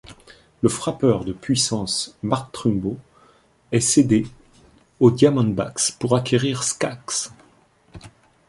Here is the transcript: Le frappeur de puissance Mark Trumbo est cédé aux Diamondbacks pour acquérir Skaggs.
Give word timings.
Le 0.63 0.67
frappeur 0.69 1.25
de 1.25 1.31
puissance 1.31 2.17
Mark 2.23 2.51
Trumbo 2.51 2.97
est 3.71 3.79
cédé 3.81 4.25
aux 4.99 5.11
Diamondbacks 5.11 5.91
pour 5.99 6.15
acquérir 6.15 6.63
Skaggs. 6.63 7.29